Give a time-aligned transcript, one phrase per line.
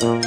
[0.00, 0.22] 皆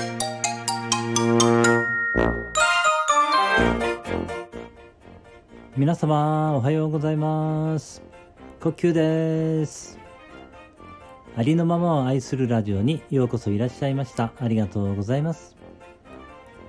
[5.95, 8.01] 様おはようございます。
[8.59, 9.97] 呼吸です。
[11.37, 14.33] ありのままを愛するラジオにようこそいらっしゃいました。
[14.41, 15.55] ありがとうございます。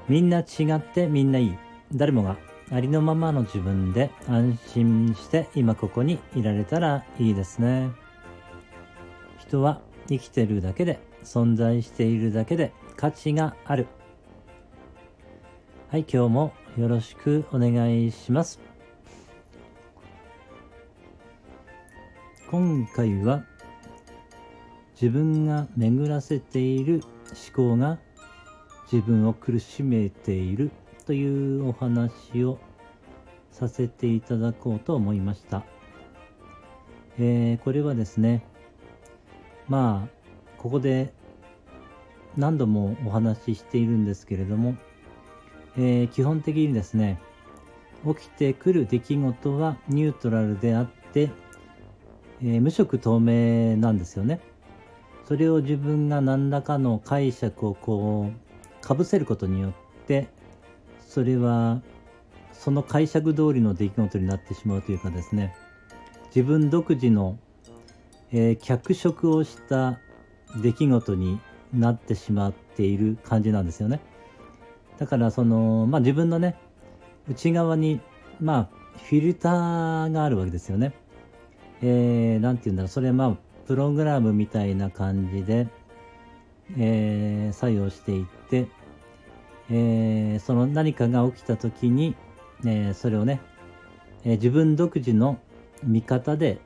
[0.09, 0.45] みんな違
[0.77, 1.59] ってみんないい。
[1.93, 2.37] 誰もが
[2.71, 7.91] ありのままの自分で安心して今ここにいられたらいいですね。
[9.41, 12.73] 人は生きてるだけで存在しているだけで
[13.03, 13.89] 価値がある
[15.91, 18.61] はい今日もよろしくお願いします
[22.49, 23.43] 今回は
[24.93, 27.03] 自分が巡らせている
[27.57, 27.99] 思考が
[28.93, 30.71] 自分を苦しめている
[31.05, 32.61] というお話を
[33.51, 35.65] させていただこうと思いました。
[37.19, 38.45] えー、これはですね、
[39.67, 40.09] まあ、
[40.57, 41.13] ここで
[42.37, 44.77] 何度もお話ししているんですけれども、
[45.77, 47.21] えー、基本的にですね、
[48.07, 51.31] 起きてくる出来事はニュートラルであって、
[52.43, 54.41] えー、無色透明なんですよね。
[55.27, 59.73] それを自分が何らかの解釈をこうかぶせることによっ
[60.07, 60.29] て
[61.01, 61.81] それは
[62.53, 65.55] その解釈通りの出来事になってしまうというかですね
[66.35, 67.39] 自分独自の、
[68.33, 70.01] えー、脚色をした
[70.63, 71.41] 出来事に
[71.73, 74.01] なってしまっている感じなんですよね。
[74.99, 76.57] だからそのまあ自分のね
[77.29, 78.01] 内側に
[78.41, 80.93] まあフィルターがあるわけですよね。
[81.83, 85.67] えー、て言うんだろう、それはまあ、プログラムみたいな感じで、
[86.79, 88.69] えー、作用していって、
[89.69, 92.15] えー、その何かが起きた時に、
[92.65, 93.41] えー、それをね、
[94.25, 95.39] えー、自分独自の
[95.83, 96.59] 見方で、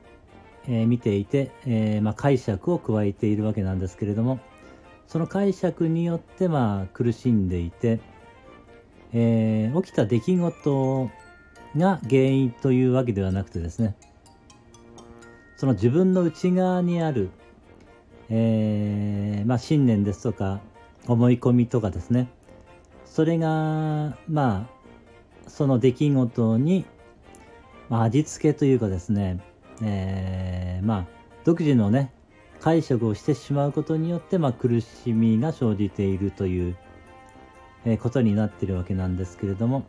[0.67, 4.39] えー、見ていて、えーまあ、解釈を加えているわけなんですけれども、
[5.07, 7.99] その解釈によってまあ苦しんでいて、
[9.13, 11.09] えー、起きた出来事
[11.77, 13.95] が原因というわけではなくてですね、
[15.57, 17.29] その自分の内側にある、
[18.29, 20.61] えー、まあ、信念ですとか
[21.07, 22.29] 思い込みとかですね
[23.05, 24.67] それがま
[25.45, 26.85] あその出来事に、
[27.89, 29.39] まあ、味付けというかですね、
[29.81, 31.07] えー、まあ
[31.43, 32.11] 独自のね
[32.61, 36.77] 解釈をしてしまうことによって、まあ、苦しみが生じているという、
[37.85, 39.85] えー、ことになっているわけなんですけれども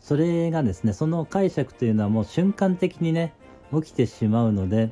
[0.00, 3.32] それがですねその解釈というのはもう瞬間的にね
[3.72, 4.90] 起きてしまうので、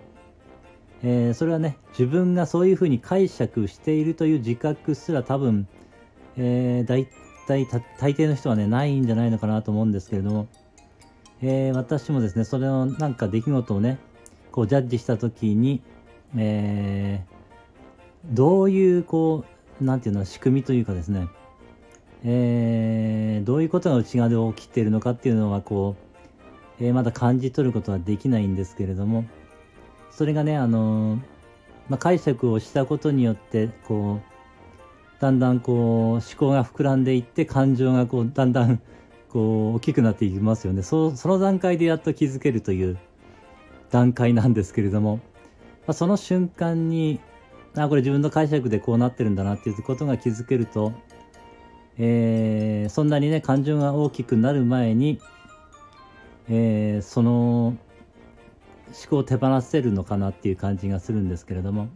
[1.03, 5.69] えー、それはね自分がそういうふうに解釈しているという自覚すら多分、
[6.37, 7.07] えー、大
[7.47, 7.67] 体
[7.99, 10.49] 大抵の人はねないんじゃないのかなと思うんですけれども、
[11.43, 13.99] えー、私もですねそれのなんか出来事をね
[14.53, 15.83] こうジャッジした時に、
[16.37, 19.45] えー、どういうこ
[19.81, 21.29] うなんていうの仕組みというかですね。
[22.25, 26.13] えー、どういうことが内側で起きているのかっていうのはこう
[26.83, 29.25] えー、まだ感じ取ることはできないんですけれども
[30.11, 31.21] それがねあの、
[31.89, 38.83] まあ、解釈をしたことによってこうだんだんこう思考が膨らんでいって感情がこうだんだん
[39.31, 40.83] こう大きくなっていきますよね。
[40.83, 42.99] そその段階でやっと気づけるという
[43.91, 45.21] 段階なんですけれども、
[45.87, 47.21] まあ、その瞬間に
[47.75, 50.93] あこれ自分の解釈でこうなってるんだなっていうことが気づけると、
[51.99, 55.21] えー、そんなにね感情が大きくなる前に
[56.49, 57.77] えー、その思
[59.09, 61.89] 考を手放せるのかなっていう感じがするんですけれども、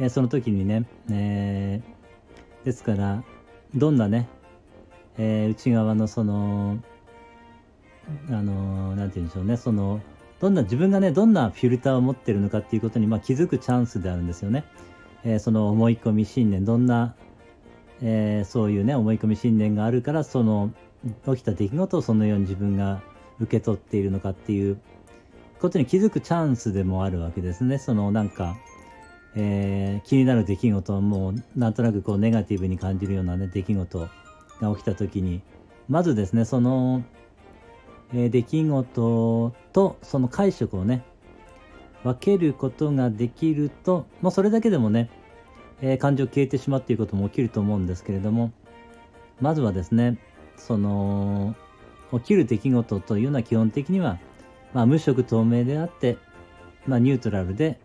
[0.00, 3.22] えー、その時にね、えー、ですから
[3.74, 4.28] どんなね、
[5.18, 6.78] えー、内側のその
[8.30, 10.00] あの何て言うんでしょうねその
[10.40, 14.64] どんな自分がねどんなフィルターを持ってるのかっていうことに、まあ、気づくチャンスであるんですよね。
[15.24, 17.14] えー、その思い込み信念どんな、
[18.02, 20.70] えー、そういうね思い込み信念があるからその
[21.26, 23.02] 起きた出来事をそのように自分が
[23.40, 24.80] 受け取っているのかっていう
[25.60, 27.78] ことに気づくチャンスでもあるわけですね。
[27.78, 28.56] そのなんか、
[29.34, 34.08] えー、気になる出来事はもうなんとなくこうネガティブに感じるようなね出来事
[34.60, 35.42] が起きた時に
[35.88, 37.02] まずですねその、
[38.14, 41.04] え、出来事とその解釈をね
[42.02, 45.10] 分けることができるともうそれだけでもね、
[45.80, 48.52] えー、感情消えてしまうっていうことも起きると思うんですけれども
[49.40, 50.18] まずはですね
[50.56, 51.54] その
[52.12, 54.18] 起きる出来事というのは基本的には、
[54.72, 56.16] まあ、無色透明であって、
[56.86, 57.78] まあ、ニュートラルで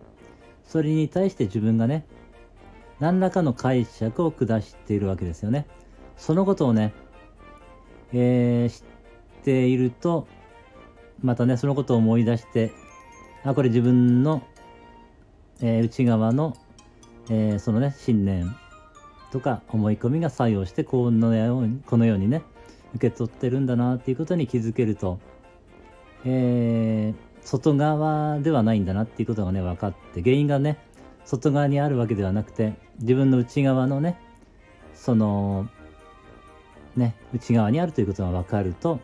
[0.65, 2.05] それに対して自分がね
[2.99, 5.65] 何らかの解釈を下しているわけですよね。
[6.15, 6.93] そのことをね、
[8.13, 8.92] えー、知っ
[9.43, 10.27] ていると
[11.21, 12.71] またねそのことを思い出して
[13.43, 14.43] あこれ自分の、
[15.61, 16.55] えー、内側の、
[17.29, 18.55] えー、そのね信念
[19.31, 22.43] とか思い込みが作用してこのようにこのようにね
[22.95, 25.19] 受け取ってるんだなっていうことに気づけると、
[26.25, 30.77] えー、外側ではないんだなっていうことがね分かって原因がね
[31.25, 34.19] 外側にあるわけではなくて自分の内側のね
[34.93, 35.67] その
[36.95, 38.99] ね内側にあるということが分かると、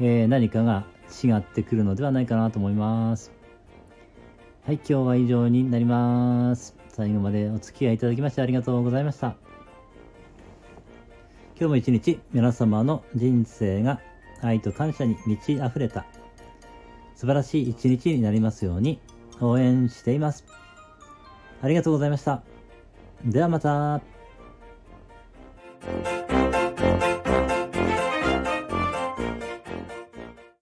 [0.00, 0.86] えー、何かが
[1.22, 3.32] 違ってくるのではないかなと思います。
[4.64, 6.76] はい、今日は以上になります。
[6.88, 9.36] 最後までお付き合いいただきましてありがとうございました。
[11.58, 14.00] 今日も一日皆様の人生が
[14.42, 16.06] 愛と感謝に満ち溢れた
[17.16, 19.00] 素晴らしい一日になりますように
[19.40, 20.44] 応援しています。
[21.60, 22.42] ありがとうございました。
[23.24, 24.00] ではまた。